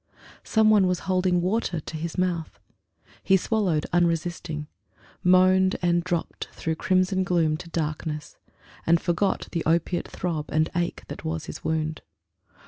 [0.43, 2.59] Some one was holding water to his mouth.
[3.21, 4.65] He swallowed, unresisting;
[5.23, 8.35] moaned and dropped Through crimson gloom to darkness;
[8.87, 12.01] and forgot The opiate throb and ache that was his wound.